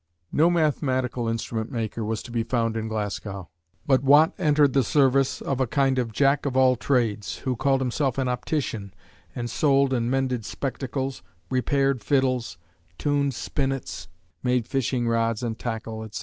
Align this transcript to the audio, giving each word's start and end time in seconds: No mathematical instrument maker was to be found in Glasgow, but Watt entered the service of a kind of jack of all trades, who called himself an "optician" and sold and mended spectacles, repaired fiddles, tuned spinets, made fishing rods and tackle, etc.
No 0.31 0.49
mathematical 0.49 1.27
instrument 1.27 1.71
maker 1.71 2.03
was 2.03 2.23
to 2.23 2.31
be 2.31 2.41
found 2.41 2.75
in 2.75 2.87
Glasgow, 2.87 3.49
but 3.85 4.01
Watt 4.01 4.33
entered 4.39 4.73
the 4.73 4.81
service 4.83 5.41
of 5.41 5.59
a 5.61 5.67
kind 5.67 5.99
of 5.99 6.11
jack 6.11 6.47
of 6.47 6.57
all 6.57 6.75
trades, 6.75 7.37
who 7.45 7.55
called 7.55 7.81
himself 7.81 8.17
an 8.17 8.27
"optician" 8.27 8.95
and 9.35 9.47
sold 9.47 9.93
and 9.93 10.09
mended 10.09 10.43
spectacles, 10.43 11.21
repaired 11.51 12.01
fiddles, 12.01 12.57
tuned 12.97 13.35
spinets, 13.35 14.07
made 14.41 14.65
fishing 14.67 15.07
rods 15.07 15.43
and 15.43 15.59
tackle, 15.59 16.01
etc. 16.01 16.19